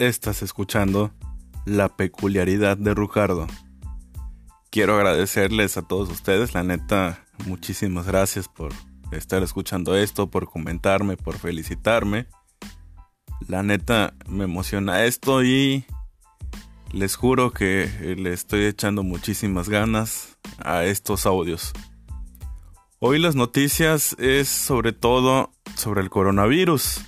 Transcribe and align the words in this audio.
Estás 0.00 0.40
escuchando 0.40 1.12
La 1.66 1.94
peculiaridad 1.94 2.78
de 2.78 2.94
Rucardo. 2.94 3.46
Quiero 4.70 4.94
agradecerles 4.94 5.76
a 5.76 5.82
todos 5.82 6.08
ustedes, 6.08 6.54
la 6.54 6.62
neta, 6.62 7.26
muchísimas 7.44 8.06
gracias 8.06 8.48
por 8.48 8.72
estar 9.12 9.42
escuchando 9.42 9.94
esto, 9.94 10.30
por 10.30 10.48
comentarme, 10.48 11.18
por 11.18 11.36
felicitarme. 11.36 12.28
La 13.46 13.62
neta, 13.62 14.14
me 14.26 14.44
emociona 14.44 15.04
esto 15.04 15.44
y 15.44 15.84
les 16.92 17.14
juro 17.14 17.50
que 17.50 18.16
le 18.16 18.32
estoy 18.32 18.64
echando 18.64 19.02
muchísimas 19.02 19.68
ganas 19.68 20.38
a 20.60 20.84
estos 20.84 21.26
audios. 21.26 21.74
Hoy 23.00 23.18
las 23.18 23.36
noticias 23.36 24.16
es 24.18 24.48
sobre 24.48 24.94
todo 24.94 25.52
sobre 25.76 26.00
el 26.00 26.08
coronavirus. 26.08 27.02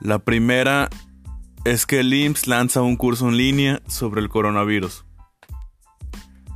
La 0.00 0.20
primera 0.20 0.90
es 1.64 1.86
que 1.86 2.00
el 2.00 2.12
IMSS 2.12 2.46
lanza 2.46 2.82
un 2.82 2.96
curso 2.96 3.28
en 3.28 3.36
línea 3.36 3.82
sobre 3.86 4.20
el 4.20 4.28
coronavirus. 4.28 5.04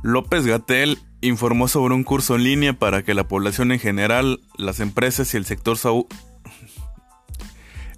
López 0.03 0.45
Gatel 0.45 0.99
informó 1.21 1.67
sobre 1.67 1.93
un 1.93 2.03
curso 2.03 2.35
en 2.35 2.43
línea 2.43 2.73
para 2.73 3.03
que 3.03 3.13
la 3.13 3.27
población 3.27 3.71
en 3.71 3.79
general, 3.79 4.39
las 4.57 4.79
empresas 4.79 5.33
y 5.33 5.37
el 5.37 5.45
sector, 5.45 5.77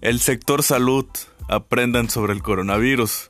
el 0.01 0.19
sector 0.19 0.63
salud 0.63 1.05
aprendan 1.47 2.09
sobre 2.09 2.33
el 2.33 2.41
coronavirus. 2.41 3.29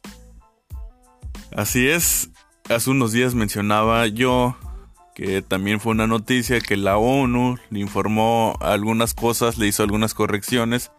Así 1.56 1.88
es, 1.88 2.30
hace 2.70 2.90
unos 2.90 3.12
días 3.12 3.36
mencionaba 3.36 4.08
yo 4.08 4.56
que 5.16 5.42
también 5.42 5.82
fue 5.82 5.92
una 5.92 6.08
noticia 6.08 6.62
que 6.62 6.78
la 6.78 6.98
ONU 6.98 7.58
le 7.70 7.80
informó 7.80 8.58
algunas 8.62 9.14
cosas, 9.14 9.58
le 9.58 9.68
hizo 9.68 9.84
algunas 9.84 10.14
correcciones 10.14 10.92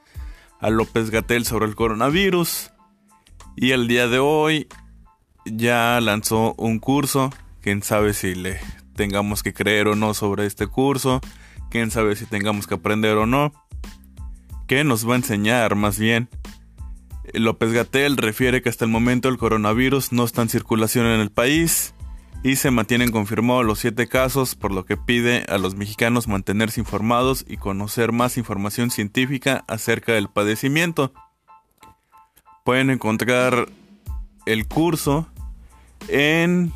a 0.60 0.70
López 0.70 1.10
Gatel 1.10 1.46
sobre 1.46 1.66
el 1.66 1.74
coronavirus. 1.74 2.71
Y 3.56 3.70
el 3.72 3.88
día 3.88 4.08
de 4.08 4.18
hoy 4.18 4.68
ya 5.44 6.00
lanzó 6.00 6.54
un 6.56 6.78
curso. 6.78 7.30
Quién 7.60 7.82
sabe 7.82 8.14
si 8.14 8.34
le 8.34 8.58
tengamos 8.94 9.42
que 9.42 9.52
creer 9.52 9.88
o 9.88 9.96
no 9.96 10.14
sobre 10.14 10.46
este 10.46 10.66
curso. 10.66 11.20
Quién 11.70 11.90
sabe 11.90 12.16
si 12.16 12.26
tengamos 12.26 12.66
que 12.66 12.74
aprender 12.74 13.16
o 13.16 13.26
no. 13.26 13.52
¿Qué 14.66 14.84
nos 14.84 15.08
va 15.08 15.14
a 15.14 15.16
enseñar 15.16 15.74
más 15.74 15.98
bien? 15.98 16.28
López 17.34 17.72
Gatel 17.72 18.16
refiere 18.16 18.62
que 18.62 18.68
hasta 18.68 18.84
el 18.84 18.90
momento 18.90 19.28
el 19.28 19.38
coronavirus 19.38 20.12
no 20.12 20.24
está 20.24 20.42
en 20.42 20.48
circulación 20.48 21.06
en 21.06 21.20
el 21.20 21.30
país 21.30 21.94
y 22.42 22.56
se 22.56 22.70
mantienen 22.70 23.12
confirmados 23.12 23.64
los 23.64 23.78
siete 23.78 24.08
casos, 24.08 24.54
por 24.56 24.72
lo 24.72 24.84
que 24.84 24.96
pide 24.96 25.44
a 25.48 25.58
los 25.58 25.76
mexicanos 25.76 26.26
mantenerse 26.26 26.80
informados 26.80 27.44
y 27.48 27.56
conocer 27.56 28.12
más 28.12 28.36
información 28.36 28.90
científica 28.90 29.64
acerca 29.68 30.12
del 30.12 30.28
padecimiento. 30.28 31.12
Pueden 32.64 32.90
encontrar 32.90 33.68
el 34.46 34.66
curso 34.66 35.28
en 36.08 36.72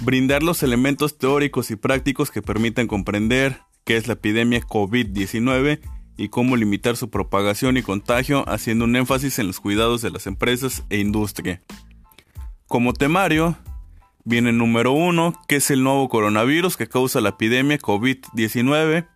brindar 0.00 0.42
los 0.42 0.62
elementos 0.62 1.18
teóricos 1.18 1.70
y 1.70 1.76
prácticos 1.76 2.30
que 2.30 2.42
permitan 2.42 2.86
comprender 2.86 3.60
qué 3.84 3.96
es 3.96 4.06
la 4.06 4.14
epidemia 4.14 4.60
COVID-19 4.60 5.80
y 6.16 6.28
cómo 6.28 6.56
limitar 6.56 6.96
su 6.96 7.10
propagación 7.10 7.76
y 7.76 7.82
contagio, 7.82 8.48
haciendo 8.48 8.84
un 8.84 8.96
énfasis 8.96 9.38
en 9.38 9.46
los 9.46 9.60
cuidados 9.60 10.02
de 10.02 10.10
las 10.10 10.26
empresas 10.26 10.84
e 10.90 10.98
industria. 10.98 11.62
Como 12.66 12.92
temario, 12.92 13.56
viene 14.24 14.52
número 14.52 14.92
1, 14.92 15.34
que 15.48 15.56
es 15.56 15.70
el 15.70 15.82
nuevo 15.82 16.08
coronavirus 16.08 16.76
que 16.76 16.88
causa 16.88 17.20
la 17.20 17.30
epidemia 17.30 17.78
COVID-19. 17.78 19.06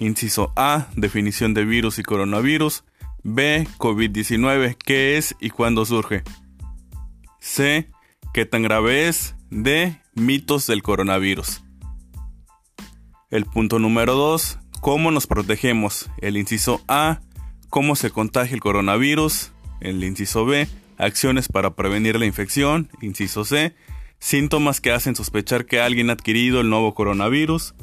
Inciso 0.00 0.52
A, 0.56 0.88
definición 0.96 1.54
de 1.54 1.64
virus 1.64 1.98
y 1.98 2.02
coronavirus. 2.02 2.84
B, 3.22 3.66
COVID-19, 3.78 4.76
qué 4.84 5.16
es 5.16 5.34
y 5.40 5.50
cuándo 5.50 5.84
surge. 5.84 6.22
C, 7.40 7.90
qué 8.32 8.44
tan 8.46 8.62
grave 8.62 9.08
es. 9.08 9.34
D, 9.50 10.00
mitos 10.14 10.66
del 10.66 10.82
coronavirus. 10.82 11.62
El 13.30 13.46
punto 13.46 13.78
número 13.78 14.14
2, 14.14 14.58
¿Cómo 14.84 15.10
nos 15.10 15.26
protegemos? 15.26 16.10
El 16.18 16.36
inciso 16.36 16.82
A, 16.88 17.22
¿cómo 17.70 17.96
se 17.96 18.10
contagia 18.10 18.52
el 18.54 18.60
coronavirus? 18.60 19.50
El 19.80 20.04
inciso 20.04 20.44
B, 20.44 20.68
acciones 20.98 21.48
para 21.48 21.74
prevenir 21.74 22.18
la 22.18 22.26
infección. 22.26 22.90
Inciso 23.00 23.46
C, 23.46 23.74
síntomas 24.18 24.82
que 24.82 24.92
hacen 24.92 25.16
sospechar 25.16 25.64
que 25.64 25.80
alguien 25.80 26.10
ha 26.10 26.12
adquirido 26.12 26.60
el 26.60 26.68
nuevo 26.68 26.94
coronavirus. 26.94 27.74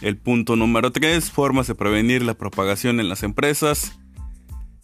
El 0.00 0.16
punto 0.16 0.56
número 0.56 0.90
3, 0.90 1.30
formas 1.30 1.66
de 1.66 1.74
prevenir 1.74 2.22
la 2.22 2.32
propagación 2.32 2.98
en 2.98 3.10
las 3.10 3.24
empresas. 3.24 3.98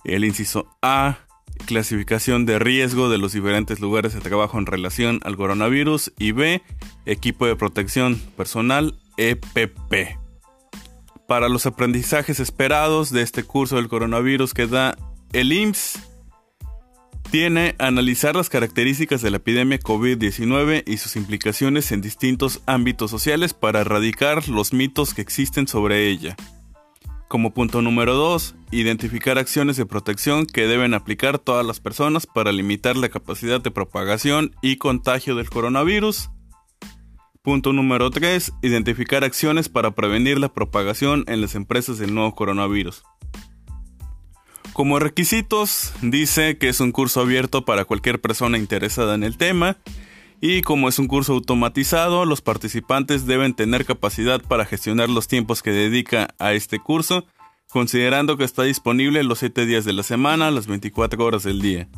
El 0.05 0.27
inciso 0.27 0.69
A, 0.83 1.17
clasificación 1.65 2.45
de 2.45 2.59
riesgo 2.59 3.09
de 3.09 3.17
los 3.17 3.33
diferentes 3.33 3.81
lugares 3.81 4.13
de 4.13 4.21
trabajo 4.21 4.59
en 4.59 4.67
relación 4.67 5.21
al 5.23 5.39
coronavirus. 5.39 6.13
Y 6.19 6.33
B, 6.33 6.61
equipo 7.07 7.47
de 7.47 7.57
protección 7.57 8.21
personal 8.37 9.01
EPP 9.17 10.28
para 11.29 11.51
los 11.51 11.67
aprendizajes 11.67 12.41
esperados 12.41 13.11
de 13.13 13.21
este 13.21 13.45
curso 13.45 13.77
del 13.77 13.89
coronavirus 13.89 14.55
que 14.55 14.67
da 14.67 14.97
el 15.35 15.53
IMSS 15.53 16.01
tiene 17.31 17.75
analizar 17.79 18.35
las 18.35 18.49
características 18.49 19.21
de 19.21 19.31
la 19.31 19.37
epidemia 19.37 19.79
COVID-19 19.79 20.85
y 20.87 20.97
sus 20.97 21.17
implicaciones 21.17 21.93
en 21.93 22.01
distintos 22.01 22.63
ámbitos 22.65 23.11
sociales 23.11 23.53
para 23.53 23.83
erradicar 23.83 24.49
los 24.49 24.73
mitos 24.73 25.13
que 25.13 25.21
existen 25.21 25.69
sobre 25.69 26.09
ella. 26.09 26.35
Como 27.29 27.53
punto 27.53 27.83
número 27.83 28.15
2, 28.15 28.55
identificar 28.71 29.37
acciones 29.37 29.77
de 29.77 29.85
protección 29.85 30.47
que 30.47 30.67
deben 30.67 30.95
aplicar 30.95 31.39
todas 31.39 31.67
las 31.67 31.79
personas 31.79 32.27
para 32.27 32.53
limitar 32.53 32.97
la 32.97 33.11
capacidad 33.11 33.61
de 33.61 33.71
propagación 33.71 34.57
y 34.63 34.77
contagio 34.77 35.37
del 35.37 35.51
coronavirus. 35.51 36.31
Punto 37.49 37.73
número 37.73 38.11
3. 38.11 38.53
Identificar 38.61 39.25
acciones 39.25 39.71
para 39.71 39.93
prevenir 39.93 40.39
la 40.39 40.53
propagación 40.53 41.25
en 41.29 41.41
las 41.41 41.55
empresas 41.55 41.97
del 41.97 42.15
nuevo 42.15 42.35
coronavirus. 42.35 43.05
Como 44.75 44.99
requisitos, 44.99 45.95
dice 46.03 46.59
que 46.59 46.69
es 46.69 46.81
un 46.81 46.93
curso 46.93 47.23
abierto 47.23 47.65
para 47.65 47.87
cualquier 47.87 48.21
persona 48.21 48.59
interesada 48.59 49.15
en 49.15 49.25
el 49.25 49.39
tema 49.39 49.79
y 50.43 50.61
como 50.61 50.91
es 50.91 50.99
un 50.99 51.09
curso 51.09 51.33
automatizado, 51.33 52.27
los 52.27 52.43
participantes 52.43 53.25
deben 53.25 53.55
tener 53.55 53.87
capacidad 53.87 54.43
para 54.43 54.67
gestionar 54.67 55.09
los 55.09 55.27
tiempos 55.27 55.63
que 55.63 55.71
dedica 55.71 56.35
a 56.39 56.53
este 56.53 56.79
curso, 56.79 57.25
considerando 57.71 58.37
que 58.37 58.45
está 58.45 58.65
disponible 58.65 59.25
los 59.25 59.39
7 59.39 59.65
días 59.65 59.87
de 59.87 59.95
la 59.95 60.03
semana, 60.03 60.51
las 60.51 60.67
24 60.67 61.25
horas 61.25 61.45
del 61.45 61.63
día. 61.63 61.89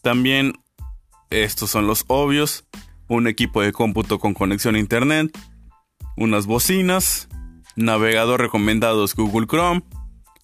También, 0.00 0.52
estos 1.28 1.70
son 1.70 1.88
los 1.88 2.04
obvios, 2.06 2.66
un 3.10 3.26
equipo 3.26 3.60
de 3.60 3.72
cómputo 3.72 4.20
con 4.20 4.34
conexión 4.34 4.76
a 4.76 4.78
internet, 4.78 5.36
unas 6.16 6.46
bocinas, 6.46 7.28
navegador 7.74 8.40
recomendado 8.40 9.04
es 9.04 9.16
Google 9.16 9.48
Chrome. 9.48 9.82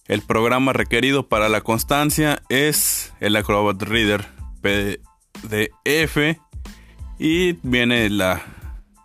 El 0.05 0.21
programa 0.21 0.73
requerido 0.73 1.29
para 1.29 1.47
la 1.47 1.61
constancia 1.61 2.41
es 2.49 3.13
el 3.21 3.37
Acrobat 3.37 3.81
Reader 3.81 4.25
PDF 4.61 6.37
Y 7.17 7.53
viene 7.63 8.09
la, 8.09 8.41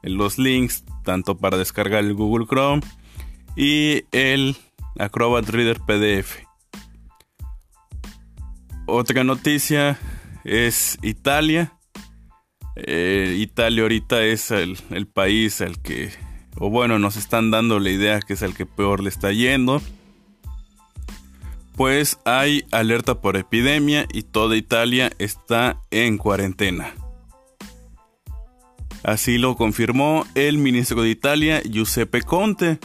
los 0.02 0.38
links 0.38 0.84
tanto 1.04 1.36
para 1.38 1.56
descargar 1.56 2.02
el 2.02 2.14
Google 2.14 2.46
Chrome 2.46 2.82
y 3.56 4.04
el 4.10 4.56
Acrobat 4.98 5.48
Reader 5.48 5.78
PDF. 5.80 6.38
Otra 8.86 9.22
noticia 9.22 10.00
es 10.42 10.98
Italia. 11.02 11.72
Eh, 12.76 13.36
Italia 13.38 13.82
ahorita 13.82 14.24
es 14.24 14.50
el, 14.50 14.78
el 14.90 15.06
país 15.06 15.60
al 15.60 15.80
que, 15.80 16.10
o 16.56 16.70
bueno, 16.70 16.98
nos 16.98 17.16
están 17.16 17.50
dando 17.50 17.78
la 17.78 17.90
idea 17.90 18.20
que 18.20 18.32
es 18.34 18.42
el 18.42 18.54
que 18.54 18.66
peor 18.66 19.02
le 19.02 19.08
está 19.08 19.32
yendo. 19.32 19.82
Pues 21.76 22.18
hay 22.24 22.64
alerta 22.70 23.20
por 23.20 23.36
epidemia 23.36 24.06
y 24.12 24.22
toda 24.22 24.56
Italia 24.56 25.10
está 25.18 25.80
en 25.90 26.18
cuarentena. 26.18 26.94
Así 29.02 29.38
lo 29.38 29.56
confirmó 29.56 30.24
el 30.34 30.58
ministro 30.58 31.02
de 31.02 31.10
Italia, 31.10 31.60
Giuseppe 31.62 32.22
Conte. 32.22 32.78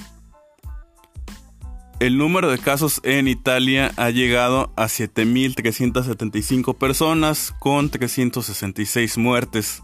El 2.00 2.20
número 2.20 2.52
de 2.52 2.60
casos 2.60 3.02
en 3.04 3.28
Italia 3.28 3.92
ha 3.98 4.12
llegado 4.12 4.72
a 4.76 4.86
7.375 4.86 6.78
personas 6.78 7.56
con 7.58 7.90
366 7.90 9.18
muertes. 9.18 9.82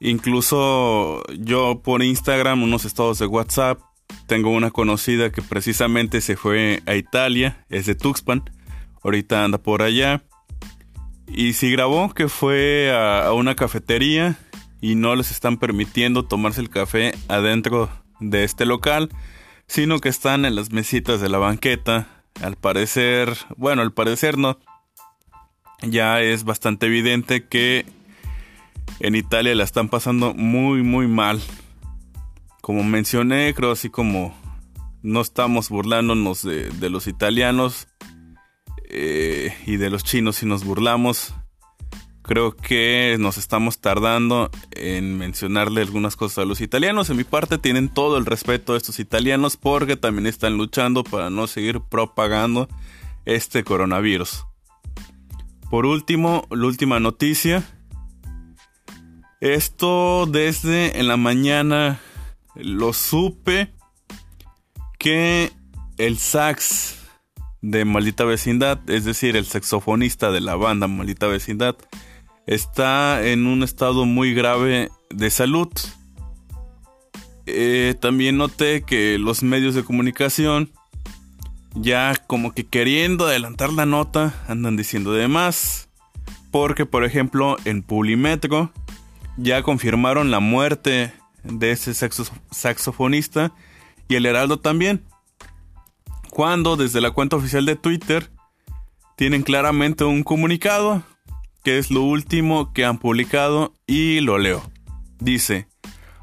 Incluso 0.00 1.22
yo 1.38 1.80
por 1.82 2.02
Instagram, 2.02 2.62
unos 2.62 2.84
estados 2.84 3.18
de 3.20 3.26
WhatsApp, 3.26 3.80
tengo 4.26 4.50
una 4.50 4.70
conocida 4.70 5.32
que 5.32 5.40
precisamente 5.40 6.20
se 6.20 6.36
fue 6.36 6.82
a 6.84 6.94
Italia, 6.94 7.64
es 7.70 7.86
de 7.86 7.94
Tuxpan, 7.94 8.44
ahorita 9.02 9.44
anda 9.44 9.56
por 9.56 9.80
allá. 9.80 10.24
Y 11.26 11.54
si 11.54 11.70
grabó 11.72 12.12
que 12.12 12.28
fue 12.28 12.92
a, 12.92 13.28
a 13.28 13.32
una 13.32 13.54
cafetería 13.54 14.36
y 14.82 14.94
no 14.94 15.16
les 15.16 15.30
están 15.30 15.56
permitiendo 15.56 16.26
tomarse 16.26 16.60
el 16.60 16.68
café 16.68 17.14
adentro 17.28 17.88
de 18.20 18.44
este 18.44 18.66
local 18.66 19.08
sino 19.66 20.00
que 20.00 20.08
están 20.08 20.44
en 20.44 20.56
las 20.56 20.72
mesitas 20.72 21.20
de 21.20 21.28
la 21.28 21.38
banqueta. 21.38 22.08
Al 22.42 22.56
parecer, 22.56 23.36
bueno, 23.56 23.82
al 23.82 23.92
parecer 23.92 24.38
no. 24.38 24.58
Ya 25.82 26.20
es 26.20 26.44
bastante 26.44 26.86
evidente 26.86 27.46
que 27.46 27.86
en 29.00 29.14
Italia 29.14 29.54
la 29.54 29.64
están 29.64 29.88
pasando 29.88 30.34
muy, 30.34 30.82
muy 30.82 31.06
mal. 31.06 31.40
Como 32.60 32.82
mencioné, 32.82 33.52
creo 33.54 33.72
así 33.72 33.90
como 33.90 34.34
no 35.02 35.20
estamos 35.20 35.68
burlándonos 35.68 36.42
de, 36.42 36.90
los 36.90 37.06
italianos 37.06 37.88
eh, 38.88 39.54
y 39.66 39.76
de 39.76 39.90
los 39.90 40.02
chinos 40.02 40.36
si 40.36 40.46
nos 40.46 40.64
burlamos. 40.64 41.34
Creo 42.24 42.56
que 42.56 43.18
nos 43.20 43.36
estamos 43.36 43.80
tardando 43.80 44.50
en 44.70 45.18
mencionarle 45.18 45.82
algunas 45.82 46.16
cosas 46.16 46.38
a 46.38 46.46
los 46.46 46.62
italianos. 46.62 47.10
En 47.10 47.18
mi 47.18 47.24
parte 47.24 47.58
tienen 47.58 47.90
todo 47.90 48.16
el 48.16 48.24
respeto 48.24 48.72
a 48.72 48.78
estos 48.78 48.98
italianos 48.98 49.58
porque 49.58 49.96
también 49.96 50.26
están 50.26 50.56
luchando 50.56 51.04
para 51.04 51.28
no 51.28 51.46
seguir 51.46 51.82
propagando 51.82 52.66
este 53.26 53.62
coronavirus. 53.62 54.46
Por 55.68 55.84
último, 55.84 56.46
la 56.50 56.66
última 56.66 56.98
noticia. 56.98 57.62
Esto 59.42 60.24
desde 60.24 60.98
en 60.98 61.08
la 61.08 61.18
mañana 61.18 62.00
lo 62.54 62.94
supe 62.94 63.74
que 64.98 65.52
el 65.98 66.16
sax 66.16 67.00
de 67.60 67.84
Maldita 67.84 68.24
Vecindad, 68.24 68.78
es 68.88 69.04
decir, 69.04 69.36
el 69.36 69.44
saxofonista 69.44 70.30
de 70.30 70.40
la 70.40 70.56
banda 70.56 70.88
Maldita 70.88 71.26
Vecindad, 71.26 71.76
está 72.46 73.26
en 73.26 73.46
un 73.46 73.62
estado 73.62 74.04
muy 74.04 74.34
grave 74.34 74.90
de 75.10 75.30
salud. 75.30 75.68
Eh, 77.46 77.94
también 78.00 78.36
noté 78.36 78.82
que 78.82 79.18
los 79.18 79.42
medios 79.42 79.74
de 79.74 79.84
comunicación 79.84 80.70
ya 81.74 82.14
como 82.26 82.52
que 82.52 82.64
queriendo 82.64 83.26
adelantar 83.26 83.72
la 83.72 83.84
nota 83.84 84.34
andan 84.48 84.76
diciendo 84.76 85.12
de 85.12 85.28
más. 85.28 85.88
Porque 86.50 86.86
por 86.86 87.04
ejemplo 87.04 87.56
en 87.64 87.82
Pulimetro 87.82 88.72
ya 89.36 89.62
confirmaron 89.62 90.30
la 90.30 90.40
muerte 90.40 91.12
de 91.42 91.72
ese 91.72 91.94
saxofonista 91.94 93.52
y 94.08 94.14
el 94.14 94.26
Heraldo 94.26 94.60
también. 94.60 95.04
Cuando 96.30 96.76
desde 96.76 97.00
la 97.00 97.10
cuenta 97.10 97.36
oficial 97.36 97.66
de 97.66 97.76
Twitter 97.76 98.30
tienen 99.16 99.42
claramente 99.42 100.04
un 100.04 100.22
comunicado 100.22 101.02
que 101.64 101.78
es 101.78 101.90
lo 101.90 102.02
último 102.02 102.72
que 102.72 102.84
han 102.84 102.98
publicado 102.98 103.74
y 103.86 104.20
lo 104.20 104.38
leo. 104.38 104.62
Dice, 105.18 105.66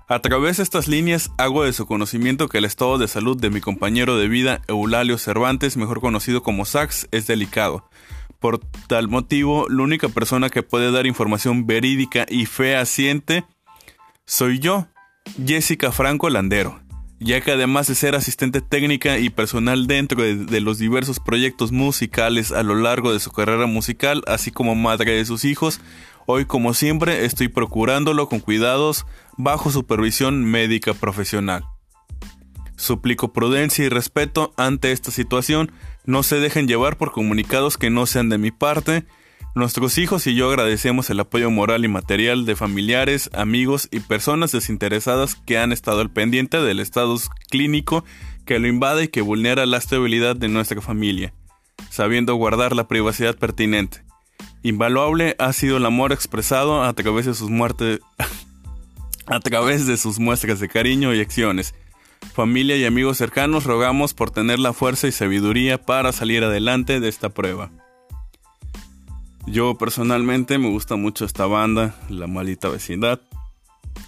a 0.08 0.20
través 0.20 0.58
de 0.58 0.64
estas 0.64 0.88
líneas 0.88 1.32
hago 1.38 1.64
de 1.64 1.74
su 1.74 1.88
conocimiento 1.88 2.48
que 2.48 2.60
el 2.60 2.66
estado 2.66 2.98
de 2.98 3.08
salud 3.08 3.40
de 3.40 3.50
mi 3.50 3.60
compañero 3.60 4.18
de 4.18 4.28
vida 4.28 4.62
Eulalio 4.68 5.18
Cervantes, 5.18 5.78
mejor 5.78 6.00
conocido 6.00 6.44
como 6.44 6.66
Sax, 6.66 7.08
es 7.12 7.28
delicado. 7.28 7.90
Por 8.40 8.60
tal 8.88 9.08
motivo, 9.08 9.68
la 9.70 9.84
única 9.84 10.10
persona 10.10 10.50
que 10.50 10.64
puede 10.64 10.92
dar 10.92 11.06
información 11.06 11.66
verídica 11.66 12.26
y 12.30 12.46
fehaciente 12.46 13.44
soy 14.26 14.60
yo, 14.60 14.88
Jessica 15.46 15.92
Franco 15.92 16.30
Landero 16.30 16.81
ya 17.24 17.40
que 17.40 17.52
además 17.52 17.86
de 17.86 17.94
ser 17.94 18.16
asistente 18.16 18.62
técnica 18.62 19.20
y 19.20 19.30
personal 19.30 19.86
dentro 19.86 20.24
de, 20.24 20.60
los 20.60 20.80
diversos 20.80 21.20
proyectos 21.20 21.72
musicales 21.72 22.52
a 22.52 22.64
lo 22.64 22.74
largo 22.74 23.14
de 23.14 23.20
su 23.20 23.32
carrera 23.32 23.68
musical, 23.68 24.24
así 24.26 24.50
como 24.50 24.74
madre 24.74 25.14
de 25.14 25.24
sus 25.26 25.46
hijos, 25.46 25.82
hoy 26.26 26.46
como 26.46 26.74
siempre 26.74 27.24
estoy 27.26 27.48
procurándolo 27.48 28.28
con 28.28 28.40
cuidados 28.40 29.06
bajo 29.38 29.70
supervisión 29.70 30.46
médica 30.46 30.96
profesional. 30.96 31.64
Suplico 32.76 33.32
prudencia 33.32 33.86
y 33.86 33.90
respeto 33.90 34.52
ante 34.58 34.92
esta 34.92 35.12
situación, 35.12 35.72
no 36.06 36.24
se 36.24 36.40
dejen 36.40 36.68
llevar 36.68 36.98
por 36.98 37.12
comunicados 37.12 37.78
que 37.78 37.92
no 37.92 38.08
sean 38.08 38.30
de 38.30 38.40
mi 38.40 38.50
parte, 38.50 39.06
Nuestros 39.54 39.98
hijos 39.98 40.28
y 40.28 40.36
yo 40.36 40.48
agradecemos 40.50 41.10
el 41.10 41.20
apoyo 41.20 41.52
moral 41.52 41.84
y 41.84 41.90
material 41.90 42.46
de 42.46 42.56
familiares, 42.56 43.30
amigos 43.34 43.90
y 43.92 44.00
personas 44.00 44.54
desinteresadas 44.54 45.36
que 45.36 45.58
han 45.58 45.74
estado 45.74 46.00
al 46.00 46.10
pendiente 46.10 46.62
del 46.62 46.80
estado 46.80 47.18
clínico 47.50 48.06
que 48.46 48.60
lo 48.60 48.68
invade 48.68 49.04
y 49.04 49.08
que 49.10 49.20
vulnera 49.20 49.66
la 49.66 49.78
estabilidad 49.78 50.38
de 50.38 50.48
nuestra 50.48 50.80
familia, 50.80 51.34
sabiendo 51.90 52.36
guardar 52.36 52.74
la 52.74 52.88
privacidad 52.88 53.36
pertinente. 53.38 54.06
Invaluable 54.64 55.36
ha 55.38 55.52
sido 55.52 55.76
el 55.78 55.86
amor 55.86 56.14
expresado 56.14 56.84
a 56.84 56.94
través 56.94 57.26
de 57.26 57.34
sus 57.34 57.52
a 59.28 59.40
través 59.42 59.86
de 59.86 59.98
sus 59.98 60.18
muestras 60.18 60.62
de 60.62 60.70
cariño 60.70 61.14
y 61.14 61.20
acciones. 61.20 61.76
Familia 62.34 62.78
y 62.78 62.86
amigos 62.86 63.18
cercanos 63.18 63.66
rogamos 63.66 64.14
por 64.14 64.32
tener 64.32 64.60
la 64.60 64.72
fuerza 64.72 65.10
y 65.10 65.12
sabiduría 65.12 65.78
para 65.78 66.14
salir 66.14 66.46
adelante 66.46 67.02
de 67.02 67.10
esta 67.10 67.30
prueba. 67.30 67.70
Yo 69.48 69.76
personalmente 69.76 70.58
me 70.58 70.70
gusta 70.70 70.96
mucho 70.96 71.26
esta 71.26 71.46
banda, 71.46 71.96
La 72.10 72.28
Malita 72.28 72.70
Vecindad. 72.70 73.20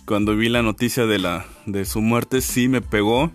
Cuando 0.05 0.35
vi 0.35 0.47
la 0.47 0.61
noticia 0.61 1.05
de, 1.05 1.17
la, 1.17 1.45
de 1.65 1.85
su 1.85 2.01
muerte 2.01 2.41
sí 2.41 2.67
me 2.67 2.81
pegó. 2.81 3.31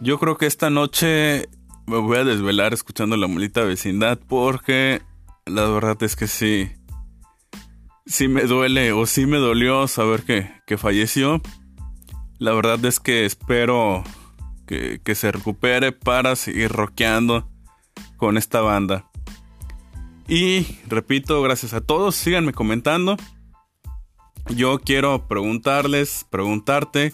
Yo 0.00 0.18
creo 0.18 0.36
que 0.36 0.46
esta 0.46 0.70
noche 0.70 1.48
me 1.86 1.98
voy 1.98 2.18
a 2.18 2.24
desvelar 2.24 2.74
escuchando 2.74 3.16
La 3.16 3.26
Malita 3.26 3.62
Vecindad 3.62 4.18
porque 4.18 5.02
la 5.46 5.66
verdad 5.66 6.02
es 6.02 6.14
que 6.14 6.26
sí. 6.26 6.70
Sí 8.06 8.28
me 8.28 8.42
duele 8.42 8.92
o 8.92 9.06
sí 9.06 9.24
me 9.24 9.38
dolió 9.38 9.88
saber 9.88 10.24
que, 10.24 10.52
que 10.66 10.76
falleció. 10.76 11.40
La 12.38 12.52
verdad 12.52 12.84
es 12.84 13.00
que 13.00 13.24
espero 13.24 14.04
que, 14.66 15.00
que 15.02 15.14
se 15.14 15.32
recupere 15.32 15.92
para 15.92 16.36
seguir 16.36 16.70
rockeando 16.70 17.48
con 18.18 18.36
esta 18.36 18.60
banda. 18.60 19.10
Y 20.26 20.78
repito, 20.86 21.42
gracias 21.42 21.74
a 21.74 21.80
todos, 21.80 22.14
síganme 22.14 22.52
comentando. 22.52 23.16
Yo 24.48 24.78
quiero 24.78 25.26
preguntarles, 25.26 26.26
preguntarte, 26.30 27.12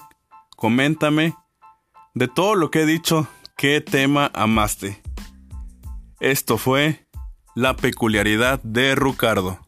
coméntame 0.56 1.34
de 2.14 2.28
todo 2.28 2.54
lo 2.54 2.70
que 2.70 2.82
he 2.82 2.86
dicho, 2.86 3.28
¿qué 3.56 3.80
tema 3.80 4.30
amaste? 4.34 5.00
Esto 6.20 6.58
fue 6.58 7.06
la 7.54 7.76
peculiaridad 7.76 8.60
de 8.62 8.94
Ricardo. 8.94 9.58